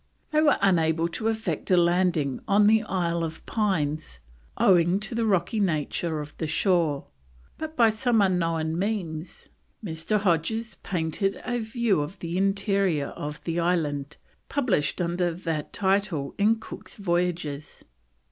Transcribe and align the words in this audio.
They 0.31 0.41
were 0.41 0.57
unable 0.63 1.07
to 1.09 1.27
effect 1.27 1.69
a 1.69 1.77
landing 1.77 2.39
on 2.47 2.65
the 2.65 2.81
Isle 2.81 3.23
of 3.23 3.45
Pines 3.45 4.19
owing 4.57 4.99
to 4.99 5.13
the 5.13 5.27
rocky 5.27 5.59
nature 5.59 6.19
of 6.21 6.35
the 6.39 6.47
shore, 6.47 7.05
but 7.59 7.77
by 7.77 7.91
some 7.91 8.19
unknown 8.19 8.79
means 8.79 9.49
Mr. 9.85 10.19
Hodges 10.19 10.77
painted 10.81 11.39
a 11.45 11.59
view 11.59 12.01
of 12.01 12.17
the 12.17 12.35
interior 12.35 13.09
of 13.09 13.43
the 13.43 13.59
island, 13.59 14.17
published 14.49 14.99
under 15.03 15.31
that 15.35 15.71
title 15.71 16.33
in 16.39 16.59
Cook's 16.59 16.95
Voyages. 16.95 17.83